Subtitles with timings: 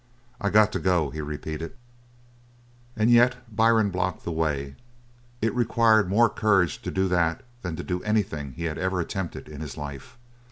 [0.39, 1.75] "I got to go," he repeated.
[2.97, 4.75] And yet Byrne blocked the way.
[5.43, 9.47] It required more courage to do that than to do anything he had ever attempted
[9.47, 10.17] in his life.